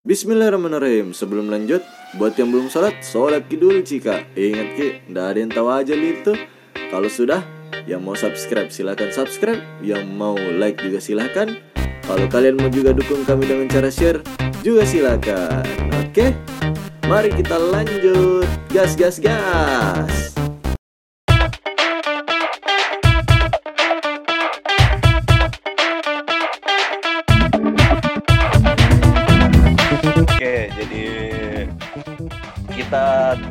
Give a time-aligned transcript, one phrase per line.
[0.00, 1.12] Bismillahirrahmanirrahim.
[1.12, 1.84] Sebelum lanjut
[2.16, 5.92] Buat yang belum sholat Sholat ki dulu cika Ingat ki Nggak ada yang tahu aja
[5.92, 6.32] itu
[6.88, 7.44] Kalau sudah
[7.84, 9.60] Yang mau subscribe silahkan subscribe.
[9.84, 11.52] Yang mau like juga silahkan
[12.08, 14.24] Kalau kalian mau juga dukung kami dengan cara share
[14.64, 15.68] Juga silahkan
[16.00, 16.32] Oke?
[17.04, 18.48] Mari kita lanjut.
[18.72, 20.39] Gas gas gas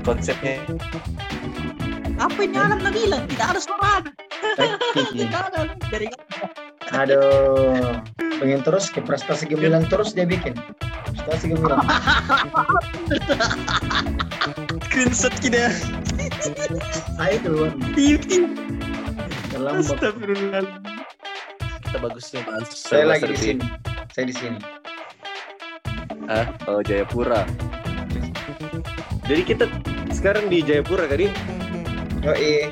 [0.09, 0.65] konsepnya
[2.19, 3.23] Apa ini anak nak bilang?
[3.29, 4.11] Tidak ada suara.
[5.13, 6.11] Tidak ada dari
[6.89, 8.01] Aduh,
[8.41, 10.57] pengen terus ke prestasi gemilang terus dia bikin.
[11.13, 11.85] Prestasi gemilang.
[14.89, 15.71] screenshot kita.
[17.15, 17.77] Saya duluan.
[17.95, 18.51] Tiup-tiup.
[19.53, 19.95] Terlambat.
[19.95, 20.65] Astagfirullah.
[21.87, 23.63] kita bagusnya bahas Saya serba lagi di sini.
[24.11, 24.59] Saya di sini.
[26.27, 27.47] Ah, oh Jayapura.
[29.29, 29.65] Jadi kita
[30.19, 31.31] sekarang di Jayapura kali.
[32.27, 32.67] Oh iya.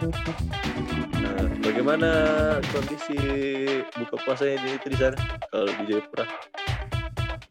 [1.23, 2.09] Nah, bagaimana
[2.75, 3.15] kondisi
[3.95, 5.15] buka puasanya di itu di sana?
[5.47, 6.27] Kalau di Jayapura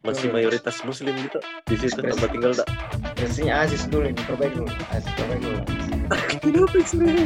[0.05, 2.69] masih Oh, mayoritas muslim gitu di situ tempat tinggal tak?
[3.17, 4.69] Biasanya Aziz dulu ini, perbaik dulu.
[4.93, 5.61] Aziz perbaik dulu.
[6.45, 7.17] Kenapa ekstrim?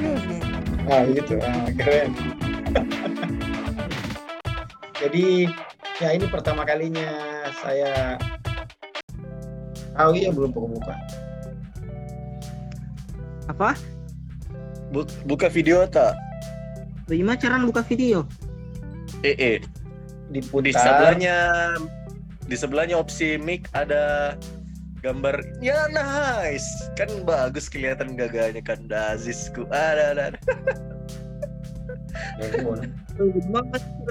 [0.87, 2.09] Ah gitu, ah, keren.
[5.03, 5.51] Jadi
[5.99, 7.05] ya ini pertama kalinya
[7.59, 8.15] saya
[9.93, 10.95] tahu ya belum buka-buka.
[13.51, 13.75] Apa?
[14.95, 16.15] Bu- buka video tak?
[17.11, 18.23] Bagaimana cara buka video?
[19.27, 19.57] Eh, eh.
[20.31, 20.63] Diputar.
[20.63, 21.37] di sebelahnya
[22.47, 24.35] di sebelahnya opsi mic ada
[25.03, 30.23] gambar ya nice kan bagus kelihatan gagahnya kan Dazisku ada ada,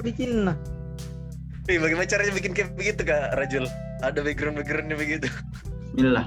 [0.05, 0.45] bikin?
[0.45, 0.57] Nah,
[1.69, 3.65] Ih, bagaimana caranya bikin kayak begitu kak Rajul
[4.05, 5.25] ada background backgroundnya begitu
[5.97, 6.25] Bismillah.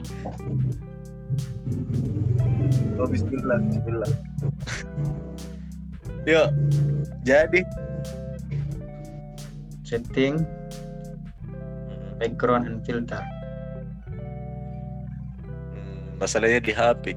[2.96, 4.10] Oh Bismillah Bismillah
[6.24, 6.48] yuk
[7.22, 7.60] jadi
[9.84, 10.40] Setting
[12.16, 13.20] background and filter.
[15.70, 17.12] Hmm, masalahnya di HP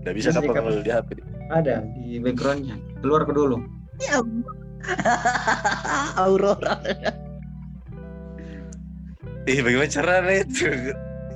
[0.00, 1.08] nggak bisa Bisa kapan di- kalau di HP
[1.52, 2.80] Ada di backgroundnya.
[3.04, 3.60] Keluar ke dulu.
[4.00, 4.18] Ya.
[6.24, 6.80] Aurora.
[9.44, 10.66] ih bagaimana caranya itu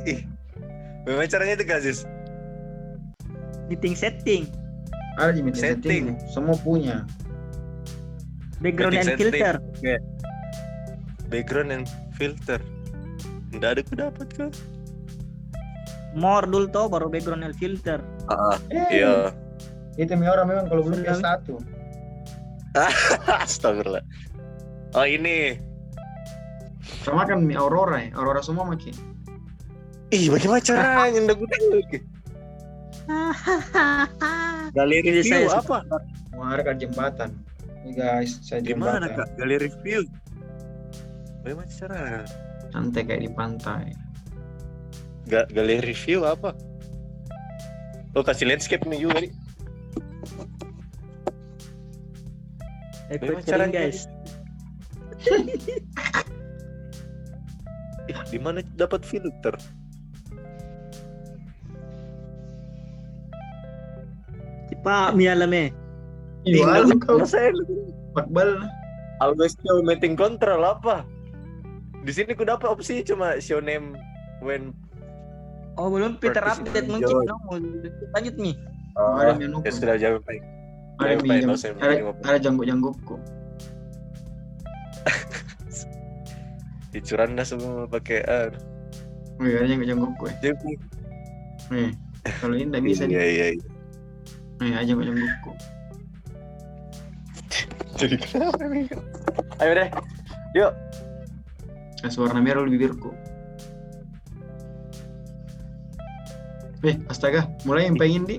[0.05, 0.21] ih
[1.05, 1.99] bagaimana caranya itu Kak Aziz
[3.72, 4.43] Meeting setting.
[5.16, 6.05] Ada di meeting Setting.
[6.12, 6.28] setting.
[6.28, 7.09] Semua punya.
[8.60, 9.33] Background Meeting and setting.
[9.33, 9.55] filter.
[11.27, 12.61] background and filter
[13.50, 14.53] nggak ada ku dapat kan
[16.12, 18.05] More dulu toh baru background and filter.
[18.28, 19.32] ah Eh, iya
[19.97, 21.41] Itu mi orang memang kalau belum Sudah.
[21.41, 21.56] S1.
[23.44, 24.05] Astagfirullah.
[24.93, 25.56] Oh ini.
[27.00, 28.12] Sama kan mi Aurora ya.
[28.12, 28.93] Aurora semua maki.
[30.12, 31.49] Ih, bagaimana caranya ndak gue.
[34.77, 35.79] Galeri review saya- apa?
[36.33, 37.31] Wah, ada kan jembatan.
[37.83, 39.19] Ini guys, saya Gimana jembatan.
[39.19, 39.29] kak?
[39.37, 40.01] Galeri review.
[41.43, 42.01] Bagaimana cara?
[42.71, 43.85] Santai kayak di pantai.
[45.27, 46.55] Ga galeri review apa?
[48.15, 49.33] Oh kasih landscape nih juga nih.
[53.12, 54.07] Bagaimana caranya guys.
[58.11, 59.55] Ih, di mana dapat filter?
[64.82, 65.70] Pak mi alame.
[66.43, 67.54] Iya, lu kau saya
[68.12, 68.66] Makbal.
[69.19, 71.06] always show meeting control apa?
[72.03, 73.94] Di sini ku dapat opsi cuma show name
[74.41, 74.75] when
[75.75, 77.41] Oh belum Peter update mungkin dong.
[78.12, 78.59] Lanjut nih.
[78.93, 79.62] Oh, ada menu.
[79.62, 80.43] ya sudah jawab baik.
[80.99, 82.14] Ada Jawab mi baik, jang- nggak usah ada, jawab.
[82.20, 83.14] ada janggut-janggutku.
[86.93, 88.53] Dicuran dah semua pakai ah.
[89.38, 90.34] Wih, ada janggut-janggutku ya.
[90.43, 90.70] Jadi,
[91.70, 91.88] Nih,
[92.37, 93.32] kalau ini tidak bisa Iya nih.
[93.32, 93.47] iya.
[94.62, 94.71] Iya.
[94.71, 95.53] Nih, ada janggut-janggutku.
[98.03, 98.87] Jadi kenapa nih?
[99.62, 99.89] Ayo deh.
[100.59, 100.73] Yuk.
[102.03, 103.15] Kasih warna merah di bibirku.
[106.82, 108.37] Eh, astaga, mulai yang pengen di.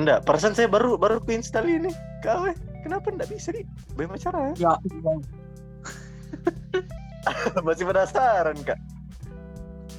[0.00, 1.92] Enggak, perasaan saya baru baru ku install ini.
[2.24, 3.68] Kau eh, kenapa enggak bisa nih?
[3.92, 4.56] Bagaimana cara?
[4.56, 4.72] Ya.
[7.68, 8.80] Masih penasaran, Kak.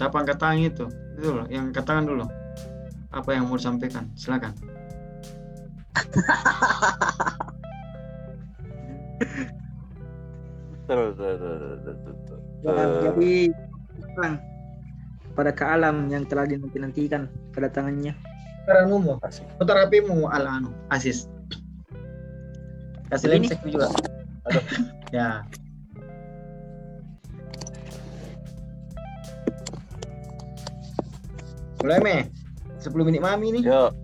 [0.01, 0.86] Apa angkat tangan itu?
[1.22, 2.25] Itu loh, yang angkat tangan dulu.
[3.13, 4.10] Apa yang mau disampaikan?
[4.18, 4.73] Silakan.
[10.84, 12.42] Terus, terus, terus, terus, terus.
[12.63, 13.31] Jangan Eh, jadi
[14.19, 14.36] orang
[15.34, 18.13] pada ke alam yang telah dinanti-nantikan kedatangannya.
[18.63, 19.18] Sekarang umum.
[19.24, 19.48] asik.
[19.60, 21.28] Putar HP-mu ala anu, Asis.
[23.12, 23.92] Kasih lensek juga.
[25.16, 25.44] ya.
[31.84, 32.18] Mulai me.
[32.80, 33.63] 10 menit mami nih.
[33.68, 34.03] Yo.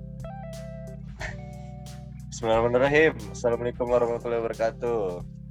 [2.39, 3.19] Bismillahirrahmanirrahim.
[3.35, 4.99] Assalamualaikum warahmatullahi wabarakatuh.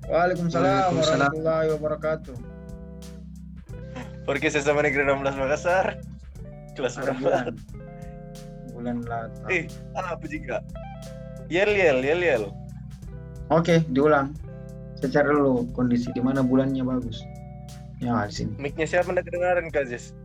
[0.08, 1.20] Waalaikumsalam Waalaikumsalam.
[1.20, 2.36] warahmatullahi wabarakatuh.
[4.24, 6.00] Podcast SMA Negeri 16 Makassar.
[6.72, 7.20] Kelas berapa?
[7.20, 7.54] bulan.
[8.72, 9.44] Bulan Lata.
[9.52, 9.68] Eh,
[10.00, 10.64] apa jika?
[11.52, 12.44] Yel yel yel yel.
[13.52, 14.32] Oke, diulang.
[14.96, 17.20] Saya cari dulu kondisi di mana bulannya bagus.
[18.00, 18.56] Ya, di sini.
[18.56, 20.16] Mic-nya siapa nggak kedengaran Kak Zis?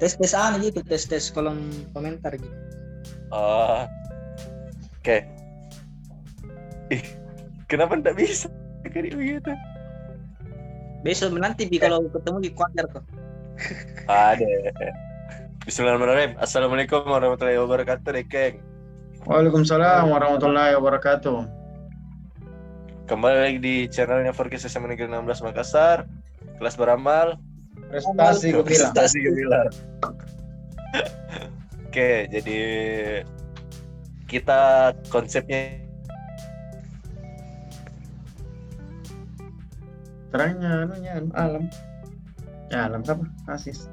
[0.00, 1.60] Tes tes aneh gitu, tes tes kolom
[1.92, 2.56] komentar gitu.
[3.28, 3.84] Oh.
[5.04, 5.20] Oke.
[6.88, 7.04] Ih,
[7.68, 8.48] kenapa nggak bisa?
[8.88, 9.52] Kayak begitu.
[11.04, 13.04] Besok nanti bi kalau ketemu di kuadar kok.
[14.08, 14.48] Ada.
[15.68, 16.40] Bismillahirrahmanirrahim.
[16.40, 18.64] Assalamualaikum warahmatullahi wabarakatuh, Dekeng.
[19.28, 21.52] Waalaikumsalam warahmatullahi wabarakatuh.
[23.04, 26.08] Kembali lagi di channelnya Forecast SMA Negeri 16 Makassar.
[26.56, 27.36] Kelas beramal.
[27.92, 28.64] Prestasi gemilang.
[28.96, 29.68] Prestasi gemilang.
[31.92, 32.56] Oke, jadi
[34.28, 35.84] kita konsepnya
[40.34, 41.64] Terangnya anunya anu, alam.
[42.66, 43.22] Ya, alam apa?
[43.54, 43.86] Asis.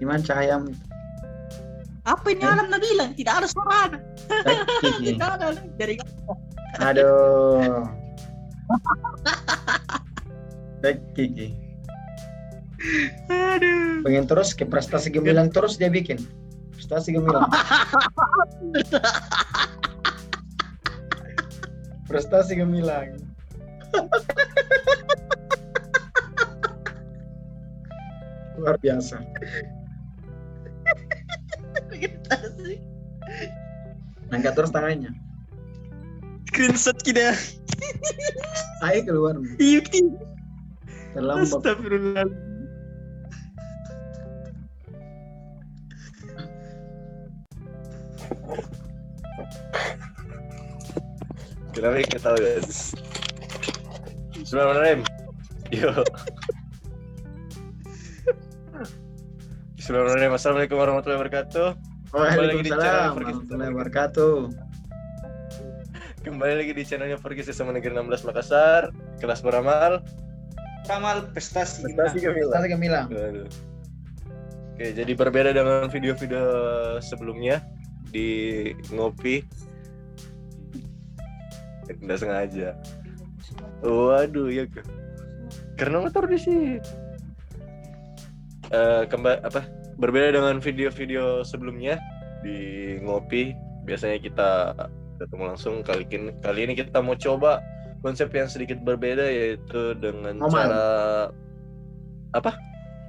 [0.00, 0.72] Gimana cahayamu?
[2.08, 2.48] Apa ini Eh?
[2.48, 3.12] alam nak bilang?
[3.12, 4.00] Tidak ada suara.
[4.80, 5.04] Kiki.
[5.12, 6.00] Tidak ada dari
[6.80, 7.84] Aduh.
[10.80, 11.52] Baik Kiki.
[13.28, 14.00] Aduh.
[14.00, 16.24] Pengen terus ke prestasi gemilang terus dia bikin.
[16.80, 17.44] Prestasi gemilang.
[22.08, 23.20] prestasi gemilang.
[28.56, 29.20] Luar biasa.
[34.32, 35.12] Angkat terus tangannya.
[36.48, 37.36] Screenshot kita.
[38.88, 39.36] Ayo keluar.
[39.60, 39.84] Iya,
[41.12, 41.44] Terlambat.
[41.44, 42.24] Astagfirullah.
[51.72, 52.60] Kenapa kita tahu ya?
[54.36, 55.00] Bismillahirrahmanirrahim.
[55.70, 55.90] Yo.
[59.78, 60.34] Bismillahirrahmanirrahim.
[60.36, 61.68] Assalamualaikum warahmatullahi wabarakatuh.
[62.10, 64.36] lagi di channel warahmatullahi wabarakatuh.
[66.20, 68.92] Kembali lagi di channelnya Pergi sama Negeri 16 Makassar.
[69.22, 70.04] Kelas beramal.
[70.84, 71.86] Ramal prestasi.
[71.86, 72.50] Prestasi gemilang.
[72.50, 73.06] Prestasi gemilang.
[74.76, 76.44] Oke, jadi berbeda dengan video-video
[77.00, 77.62] sebelumnya
[78.10, 79.42] di ngopi.
[81.90, 82.76] Tidak sengaja.
[83.82, 84.68] Waduh, ya.
[85.74, 86.78] Karena motor di sini.
[89.10, 89.66] Kembali apa?
[89.98, 91.98] Berbeda dengan video-video sebelumnya
[92.46, 93.56] di ngopi.
[93.88, 94.50] Biasanya kita
[95.18, 97.60] ketemu langsung kali ini kali ini kita mau coba
[98.00, 101.28] konsep yang sedikit berbeda yaitu dengan cara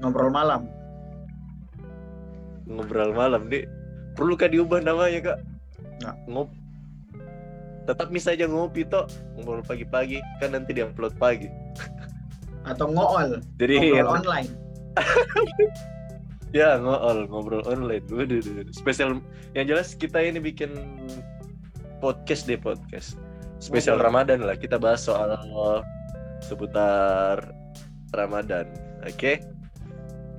[0.02, 0.68] Ngobrol malam.
[2.72, 3.64] ngobrol malam di
[4.16, 5.40] perlukah diubah namanya kak?
[6.02, 6.16] Nggak.
[6.30, 6.50] ngop.
[7.90, 10.22] Tetap bisa aja ngopi toh ngobrol pagi-pagi.
[10.42, 11.50] Kan nanti diupload pagi.
[12.70, 13.42] Atau ngool.
[13.58, 14.50] jadi Ngobrol online.
[16.58, 18.06] ya ngobrol ngobrol online.
[18.10, 18.42] Waduh,
[18.74, 19.22] spesial.
[19.58, 20.74] Yang jelas kita ini bikin
[22.02, 23.18] podcast deh podcast.
[23.62, 24.26] Spesial Ngobrol.
[24.26, 24.58] Ramadan lah.
[24.58, 25.38] Kita bahas soal
[26.42, 27.54] seputar
[28.14, 28.70] Ramadan.
[29.06, 29.42] Oke?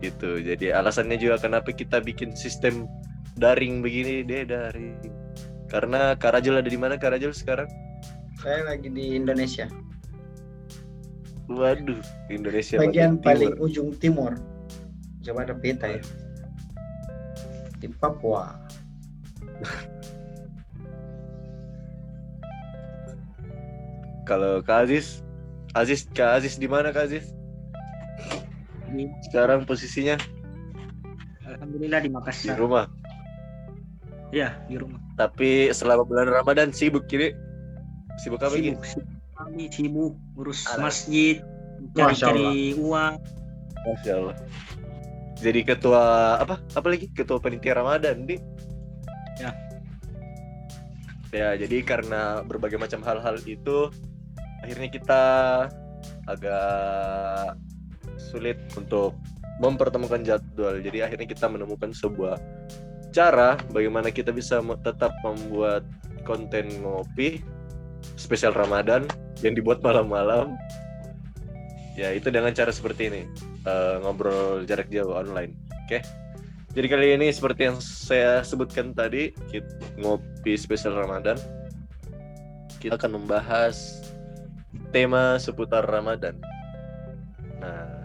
[0.03, 0.43] Gitu.
[0.43, 2.91] Jadi alasannya juga kenapa kita bikin sistem
[3.35, 4.97] daring begini deh daring
[5.67, 7.69] karena Karajul ada di mana Karajul sekarang
[8.37, 9.71] Saya lagi di Indonesia.
[11.47, 13.67] waduh Indonesia Bagian paling timur.
[13.67, 14.33] ujung timur.
[15.23, 16.03] Coba ada peta ya.
[17.79, 18.57] Di Papua.
[24.29, 25.23] kalau Kak Aziz
[25.75, 27.31] Aziz Kak Aziz di mana Kak Aziz
[28.93, 30.19] Di- sekarang posisinya
[31.43, 32.57] Alhamdulillah di di Makassar.
[32.57, 32.87] rumah
[34.33, 34.97] Iya, di rumah.
[35.15, 37.37] tapi selama bulan Ramadan sibuk kiri
[38.19, 39.07] sibuk apa Sibuk, sibuk.
[39.37, 40.89] Kami sibuk urus Alah.
[40.89, 41.43] masjid,
[41.93, 43.15] cari-cari uang.
[43.83, 44.37] Masya Allah
[45.43, 46.03] jadi ketua
[46.39, 48.39] apa apa lagi ketua panitia Ramadan di
[49.41, 49.51] Ya.
[51.33, 53.91] ya jadi karena berbagai macam hal-hal itu
[54.63, 55.23] akhirnya kita
[56.31, 57.57] agak
[58.21, 59.19] sulit untuk
[59.59, 62.39] mempertemukan jadwal jadi akhirnya kita menemukan sebuah
[63.13, 65.85] cara bagaimana kita bisa tetap membuat
[66.25, 67.45] konten ngopi
[68.17, 69.07] spesial Ramadan
[69.45, 70.57] yang dibuat malam-malam
[71.95, 73.23] ya itu dengan cara seperti ini
[73.69, 75.53] eh, ngobrol jarak jauh online
[75.87, 76.01] oke
[76.73, 79.69] jadi kali ini seperti yang saya sebutkan tadi kita
[80.01, 81.37] ngopi spesial Ramadan
[82.81, 84.03] kita akan membahas
[84.91, 86.41] tema seputar Ramadan
[87.61, 88.03] nah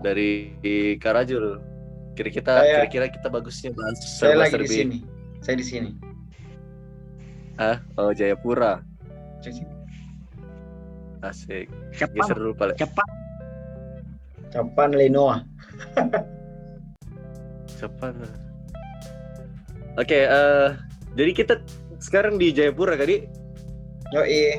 [0.00, 0.56] dari
[0.96, 1.69] Karajul.
[2.12, 4.76] Kira-kira Saya- kira-kira kita bagusnya bahas Saya serba lagi di serbi.
[4.76, 4.98] sini.
[5.40, 5.90] Saya di sini.
[7.56, 8.80] Ah, oh Jayapura.
[9.40, 9.72] Di sini.
[11.20, 11.68] Asik.
[11.92, 12.76] Cepat, Geser dulu Pak.
[12.76, 13.08] cepat.
[14.50, 15.44] Kapan Lenoa?
[17.70, 18.12] Siapa?
[19.96, 20.68] Oke, eh
[21.14, 21.54] jadi kita
[21.98, 23.24] sekarang di Jayapura kali.
[24.10, 24.58] Yoi.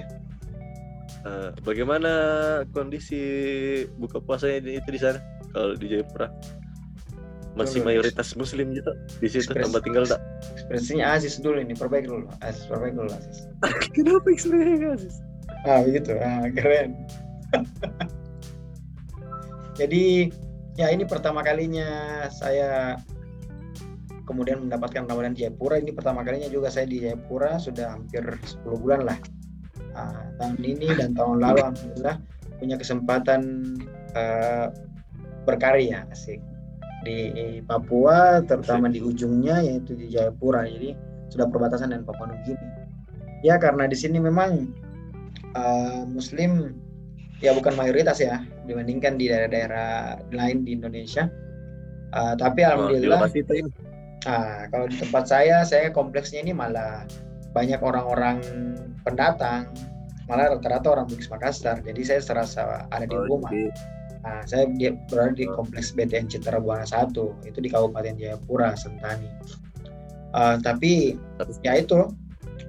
[1.21, 2.11] Eh, bagaimana
[2.71, 3.21] kondisi
[3.95, 5.19] buka puasanya di- itu di sana?
[5.51, 6.31] Kalau di Jayapura
[7.55, 9.63] masih mayoritas Muslim gitu di situ Ekspres.
[9.67, 10.21] tempat tinggal tak?
[10.55, 12.25] Ekspresinya Aziz dulu ini, perbaiki dulu.
[12.39, 13.37] Aziz, perbaiki dulu Aziz.
[13.95, 15.15] Kenapa ekspresinya Aziz?
[15.67, 16.95] Ah begitu, ah, keren.
[19.79, 20.31] Jadi
[20.79, 21.87] ya ini pertama kalinya
[22.31, 22.95] saya
[24.23, 25.75] kemudian mendapatkan Ramadan di Jayapura.
[25.83, 29.19] Ini pertama kalinya juga saya di Jayapura sudah hampir 10 bulan lah.
[29.91, 32.15] Ah, tahun ini dan tahun lalu alhamdulillah
[32.63, 33.75] punya kesempatan
[34.15, 34.71] eh,
[35.43, 36.39] berkarya asik
[37.01, 40.65] di Papua terutama di ujungnya yaitu di Jayapura.
[40.69, 40.93] Jadi
[41.31, 42.67] sudah perbatasan dengan Papua Nugini.
[43.41, 44.69] Ya karena di sini memang
[45.57, 46.77] eh, Muslim
[47.41, 51.25] ya bukan mayoritas ya dibandingkan di daerah-daerah lain di Indonesia.
[52.11, 53.31] Eh, tapi alhamdulillah,
[54.27, 57.07] ah, kalau di tempat saya, saya kompleksnya ini malah
[57.55, 58.43] banyak orang-orang
[59.03, 59.71] pendatang,
[60.29, 61.81] malah rata-rata orang Bugis Makassar.
[61.81, 63.49] Jadi saya serasa ada di Oh, rumah.
[64.21, 64.69] Nah, saya
[65.09, 67.13] berada di kompleks BTN Citra Buana 1
[67.49, 69.29] itu di Kabupaten Jayapura, Sentani.
[70.31, 71.15] Eh, tapi
[71.61, 72.11] ya itu.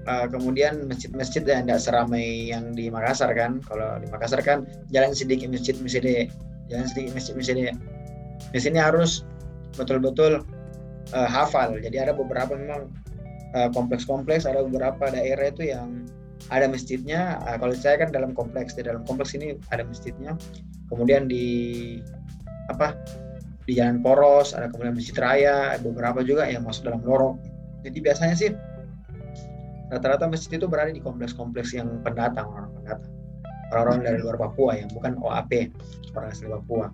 [0.02, 3.62] Uh, kemudian masjid-masjid yang tidak seramai yang di Makassar kan.
[3.62, 6.26] Kalau di Makassar kan jalan sedikit masjid masjid
[6.66, 7.56] jalan sedikit masjid masjid
[8.50, 9.22] di sini harus
[9.78, 10.42] betul-betul
[11.14, 11.78] uh, hafal.
[11.78, 12.90] Jadi ada beberapa memang
[13.54, 16.02] uh, kompleks-kompleks ada beberapa daerah itu yang
[16.48, 17.38] ada masjidnya.
[17.46, 20.34] Uh, kalau saya kan dalam kompleks di dalam kompleks ini ada masjidnya.
[20.90, 21.98] Kemudian di
[22.70, 22.96] apa
[23.66, 27.38] di Jalan Poros ada kemudian Masjid Raya beberapa juga yang masuk dalam lorong.
[27.86, 28.50] Jadi biasanya sih
[29.92, 33.12] rata-rata masjid itu berada di kompleks-kompleks yang pendatang orang pendatang.
[33.72, 35.72] Orang-orang dari luar Papua yang bukan OAP
[36.16, 36.86] orang asli Papua.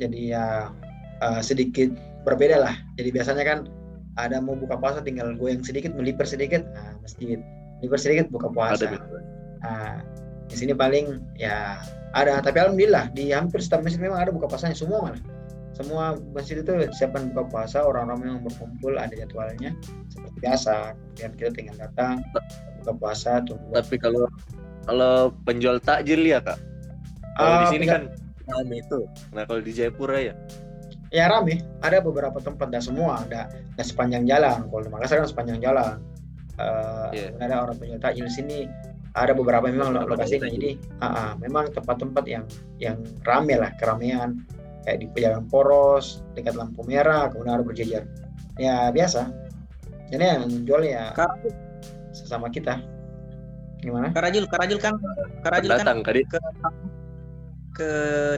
[0.00, 0.72] Jadi ya
[1.22, 1.92] eh, sedikit
[2.24, 2.74] berbeda lah.
[2.96, 3.58] Jadi biasanya kan
[4.18, 7.40] ada mau buka puasa tinggal goyang sedikit melipir sedikit nah, masjid
[7.80, 9.16] melipir sedikit buka ada puasa gitu.
[9.64, 10.04] nah,
[10.46, 11.80] di sini paling ya
[12.12, 12.42] ada.
[12.42, 15.22] Tapi alhamdulillah di hampir setiap masjid memang ada buka puasanya semua malah.
[15.72, 19.72] Semua masjid itu siapkan buka puasa orang-orang yang berkumpul ada jadwalnya
[20.12, 20.74] seperti biasa.
[21.16, 22.20] Kemudian kita tinggal datang
[22.82, 23.72] buka puasa tunggu.
[23.72, 24.28] Tapi kalau
[24.84, 26.58] kalau penjual takjil ya kak.
[27.38, 28.02] Kalau di Ah, sini kan
[28.50, 29.06] rame itu.
[29.32, 30.34] Nah kalau di Jayapura ya.
[31.14, 31.62] ya rame.
[31.80, 34.66] Ada beberapa tempat dan semua ada ada sepanjang jalan.
[34.68, 35.96] Kalau di Makassar kan sepanjang jalan
[36.60, 37.26] Eh, Iya.
[37.32, 38.58] kemudian ada orang penjual takjil di sini
[39.16, 42.44] ada beberapa memang lokasinya jadi ah, ah, memang tempat-tempat yang
[42.78, 44.38] yang rame lah keramaian
[44.86, 48.02] kayak di jalan poros dekat lampu merah kemudian ada berjejer
[48.56, 49.32] ya biasa
[50.14, 51.32] jadi yang menjual ya Kak,
[52.14, 52.78] sesama kita
[53.80, 54.94] gimana Karajul, Karajul kan,
[55.40, 56.22] Karajul kan Datang kali.
[56.28, 56.38] ke
[57.72, 57.90] ke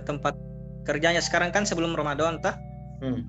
[0.07, 0.39] tempat
[0.87, 2.55] kerjanya sekarang kan sebelum Ramadan tah.
[3.03, 3.27] Hmm.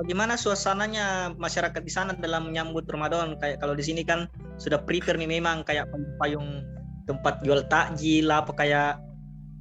[0.00, 3.36] Bagaimana suasananya masyarakat di sana dalam menyambut Ramadan?
[3.36, 6.64] Kayak kalau di sini kan sudah prepare nih memang kayak payung
[7.04, 8.96] tempat jual takjil apa kayak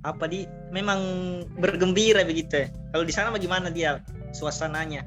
[0.07, 0.99] apa di memang
[1.59, 2.63] bergembira begitu.
[2.63, 2.67] ya.
[2.95, 3.99] Kalau di sana bagaimana dia
[4.31, 5.03] suasananya?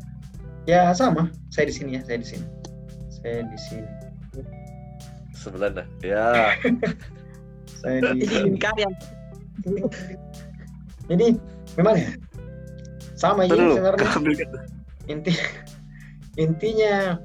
[0.67, 2.47] ya sama saya di sini ya saya di sini
[3.11, 3.89] saya di sini
[5.33, 5.87] Sebelah dah.
[6.07, 6.55] Ya.
[7.83, 8.87] saya di sini karya
[11.11, 11.35] jadi
[11.75, 12.11] memang ya
[13.19, 14.07] sama ini sebenarnya.
[15.11, 15.33] Inti
[16.45, 17.19] intinya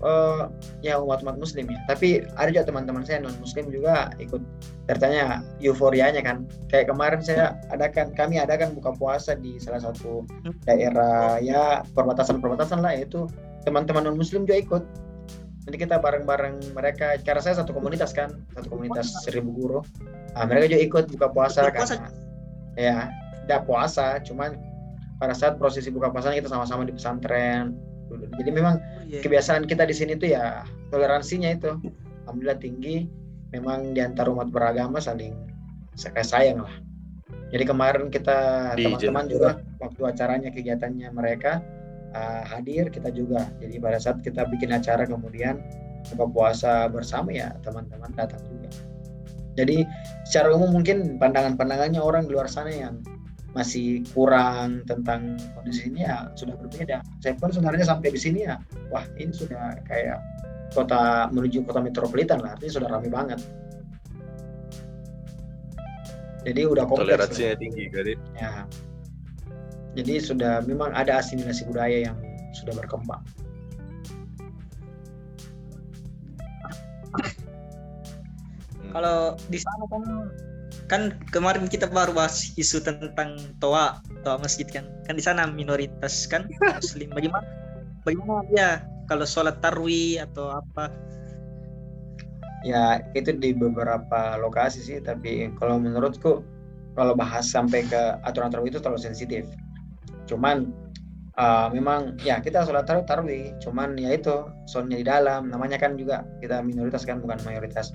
[0.00, 0.42] eh,
[0.80, 1.78] ya umat-umat muslim ya.
[1.86, 4.40] Tapi ada juga teman-teman saya non muslim juga ikut
[4.88, 6.48] tertanya euforianya kan.
[6.72, 10.24] Kayak kemarin saya adakan kami adakan buka puasa di salah satu
[10.64, 13.28] daerah ya perbatasan-perbatasan lah yaitu
[13.64, 14.84] teman-teman non muslim juga ikut.
[15.68, 19.80] Nanti kita bareng-bareng mereka karena saya satu komunitas kan satu komunitas seribu guru.
[20.32, 22.08] Nah, mereka juga ikut buka puasa karena
[22.78, 23.12] ya
[23.44, 24.54] tidak puasa cuman
[25.20, 27.76] pada saat prosesi buka puasa kita sama-sama di pesantren.
[28.10, 29.22] Jadi memang Iya.
[29.22, 31.76] kebiasaan kita di sini tuh ya toleransinya itu.
[32.26, 33.06] Alhamdulillah tinggi.
[33.52, 35.34] Memang di antara umat beragama saling
[35.94, 36.74] saya sayang lah.
[37.50, 39.50] Jadi kemarin kita teman-teman juga
[39.82, 41.58] waktu acaranya kegiatannya mereka
[42.14, 43.50] uh, hadir kita juga.
[43.58, 45.58] Jadi pada saat kita bikin acara kemudian
[46.14, 48.70] buka puasa bersama ya teman-teman datang juga.
[49.58, 49.82] Jadi
[50.30, 53.02] secara umum mungkin pandangan-pandangannya orang di luar sana yang
[53.50, 57.02] masih kurang tentang kondisi ini ya sudah berbeda.
[57.18, 58.62] Saya pun sebenarnya sampai di sini ya,
[58.94, 60.22] wah ini sudah kayak
[60.70, 63.40] kota menuju kota metropolitan lah, artinya sudah ramai banget.
[66.46, 67.10] Jadi udah kompleks.
[67.10, 67.16] lah.
[67.26, 68.14] Toleransinya tinggi kali.
[68.38, 68.64] Ya.
[69.90, 72.16] jadi sudah memang ada asimilasi budaya yang
[72.54, 73.18] sudah berkembang.
[78.90, 80.02] Kalau di sana kan
[80.90, 84.90] kan kemarin kita baru bahas isu tentang toa toa masjid kan.
[85.06, 86.50] Kan di sana minoritas kan
[86.82, 87.14] muslim.
[87.14, 87.46] Bagaimana?
[88.02, 90.90] Bagaimana ya kalau sholat tarwi atau apa?
[92.66, 96.42] Ya itu di beberapa lokasi sih tapi kalau menurutku
[96.98, 99.46] kalau bahas sampai ke aturan-aturan itu terlalu sensitif.
[100.26, 100.74] Cuman
[101.38, 105.54] uh, memang ya kita sholat tarawih tarawih cuman ya itu soalnya di dalam.
[105.54, 107.94] Namanya kan juga kita minoritas kan bukan mayoritas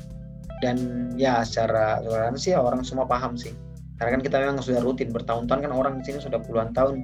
[0.64, 0.78] dan
[1.20, 3.52] ya secara toleransi ya orang semua paham sih.
[3.96, 7.00] Karena kan kita memang sudah rutin bertahun-tahun kan orang di sini sudah puluhan tahun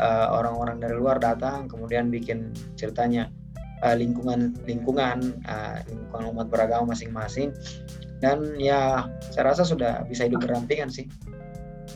[0.00, 3.28] uh, orang-orang dari luar datang kemudian bikin ceritanya
[3.84, 7.52] uh, lingkungan lingkungan uh, lingkungan umat beragama masing-masing.
[8.20, 11.08] Dan ya saya rasa sudah bisa hidup berdampingan sih.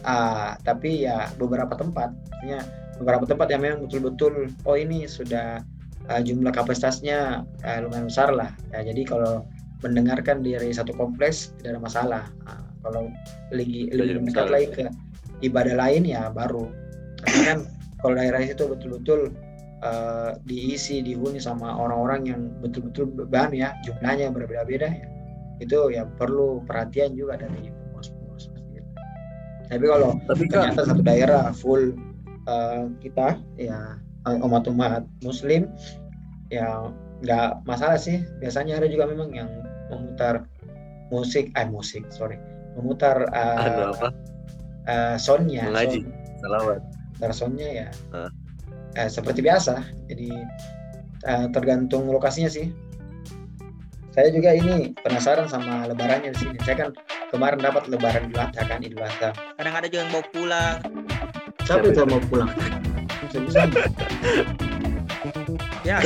[0.04, 2.60] Uh, tapi ya beberapa tempat artinya
[3.00, 5.64] beberapa tempat yang memang betul-betul oh ini sudah
[6.10, 8.50] uh, jumlah kapasitasnya uh, lumayan besar lah.
[8.72, 9.44] Ya, jadi kalau
[9.84, 12.22] mendengarkan dari satu kompleks tidak ada masalah.
[12.48, 13.02] Uh, kalau
[13.52, 14.84] lagi lebih dekat lagi ke
[15.44, 16.72] ibadah lain ya baru.
[17.20, 17.58] Karena kan
[18.00, 19.32] kalau daerah itu betul-betul
[19.84, 23.76] uh, diisi dihuni sama orang-orang yang betul-betul beban ya.
[23.84, 25.06] Jumlahnya berbeda-beda ya.
[25.60, 28.82] Itu ya perlu perhatian juga dari pengurus-pengurus masjid.
[29.68, 31.92] Tapi kalau Tapi ternyata satu daerah full
[32.48, 35.68] uh, kita ya umat-umat muslim
[36.48, 36.88] ya
[37.24, 38.20] nggak masalah sih.
[38.44, 39.48] Biasanya ada juga memang yang
[39.94, 40.34] memutar
[41.08, 42.36] musik eh musik sorry.
[42.74, 44.08] Memutar uh, apa?
[44.86, 46.02] uh, soundnya Mengaji.
[46.02, 46.80] sound- Salawat.
[47.14, 47.88] memutar soundnya ya.
[48.10, 48.30] Hah.
[48.94, 50.28] eh, seperti biasa jadi
[51.24, 52.70] eh, tergantung lokasinya sih.
[54.14, 56.56] Saya juga ini penasaran sama lebarannya di sini.
[56.62, 56.90] Saya kan
[57.34, 60.76] kemarin dapat lebaran Idul Adha kan Idul Adha kadang ada juga yang bawa pulang.
[61.66, 62.50] Siapa itu yang mau pulang?
[63.34, 63.66] Bisa
[65.82, 65.98] ya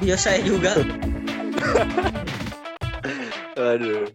[0.00, 0.74] iya saya juga
[3.54, 4.08] Aduh.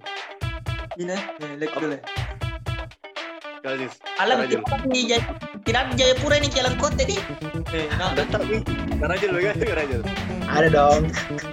[0.95, 1.21] ini nih,
[1.57, 1.97] lihat dulu
[3.59, 3.93] Kasis.
[4.17, 5.29] alam tidak di Jaya-
[5.61, 7.17] tidak Jayapura ini jalan kota di
[7.69, 8.63] eh, nah, Ada tapi
[8.95, 10.01] Karajul bagaimana Karajul?
[10.47, 11.03] ada dong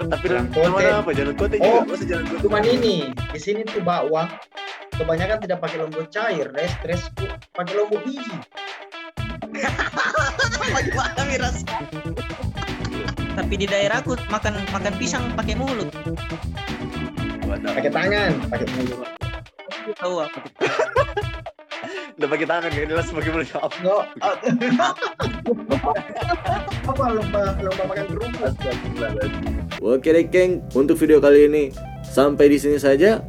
[0.07, 1.11] Tapi Jalan mana apa?
[1.11, 1.83] Jalan kota Oh.
[1.83, 1.90] juga.
[1.90, 2.40] Masa jalan kota?
[2.40, 4.30] cuman ini di sini tuh bakwan
[4.92, 7.02] kebanyakan tidak pakai lombok cair res stres
[7.50, 8.30] pakai lombok biji
[10.70, 11.57] bagaimana miras
[13.35, 15.90] tapi di daerahku makan makan pisang pakai mulut.
[17.44, 19.11] Pakai tangan pakai mulut.
[19.99, 20.40] Tahu apa?
[22.14, 23.51] Udah pakai tangan kan jelas pakai mulut.
[23.59, 23.77] Apa?
[23.83, 23.97] no
[26.85, 28.55] apa lomba lomba makan kerupuk
[29.85, 31.75] Oke deh geng, untuk video kali ini
[32.07, 33.20] sampai di sini saja.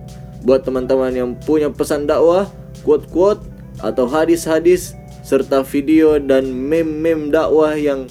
[0.45, 2.45] Buat teman-teman yang punya pesan dakwah,
[2.85, 3.41] quote-quote
[3.81, 4.93] atau hadis-hadis
[5.25, 8.05] serta video dan meme-meme dakwah yang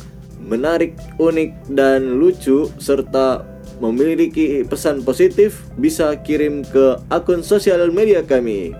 [0.44, 3.42] menarik, unik dan lucu serta
[3.82, 8.76] memiliki pesan positif bisa kirim ke akun sosial media kami.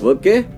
[0.00, 0.48] Oke,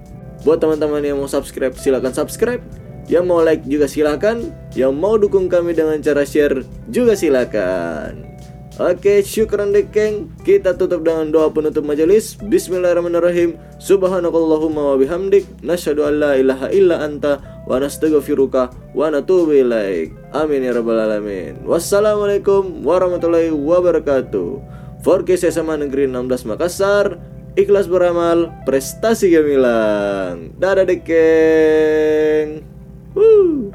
[0.46, 2.62] buat teman-teman yang mau subscribe silahkan subscribe.
[3.10, 4.54] Yang mau like juga silakan.
[4.78, 8.30] Yang mau dukung kami dengan cara share juga silakan.
[8.80, 12.38] Oke syukran dekeng Kita tutup dengan doa penutup majelis.
[12.40, 13.58] Bismillahirrahmanirrahim.
[13.82, 15.44] Subhanakallahumma wa bihamdik.
[15.60, 21.60] Nashadu an la ilaha illa anta Wa nastaghfiruka Wa natubu ilaik Amin ya rabbal alamin
[21.68, 24.64] Wassalamualaikum warahmatullahi wabarakatuh
[25.04, 27.20] Forkes SMA Negeri 16 Makassar
[27.52, 30.56] Ikhlas beramal, prestasi gemilang.
[30.56, 32.64] Dadah dekeng.
[33.12, 33.68] Woo.